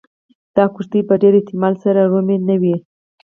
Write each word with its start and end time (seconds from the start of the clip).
دا 0.55 0.65
کښتۍ 0.75 1.01
په 1.09 1.15
ډېر 1.21 1.33
احتمال 1.37 1.73
سره 1.83 2.01
رومي 2.11 2.37
نه 2.47 2.55
وې 2.61 2.75